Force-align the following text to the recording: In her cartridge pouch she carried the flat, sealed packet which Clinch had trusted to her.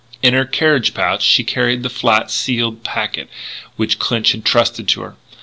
In 0.23 0.33
her 0.33 0.45
cartridge 0.45 0.95
pouch 0.95 1.21
she 1.21 1.43
carried 1.43 1.83
the 1.83 1.87
flat, 1.89 2.31
sealed 2.31 2.83
packet 2.83 3.29
which 3.75 3.99
Clinch 3.99 4.31
had 4.31 4.43
trusted 4.43 4.87
to 4.87 5.01
her. 5.01 5.15